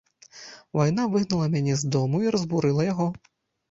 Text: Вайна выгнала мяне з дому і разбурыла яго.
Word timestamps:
Вайна 0.79 1.05
выгнала 1.13 1.53
мяне 1.59 1.79
з 1.85 1.93
дому 1.99 2.27
і 2.27 2.35
разбурыла 2.39 2.93
яго. 2.93 3.07